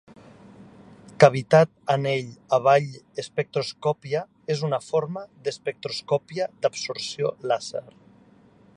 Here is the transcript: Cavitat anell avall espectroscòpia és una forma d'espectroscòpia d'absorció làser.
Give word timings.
Cavitat 1.23 1.69
anell 1.95 2.31
avall 2.59 2.89
espectroscòpia 3.25 4.23
és 4.55 4.67
una 4.71 4.81
forma 4.89 5.25
d'espectroscòpia 5.47 6.53
d'absorció 6.65 7.37
làser. 7.53 7.89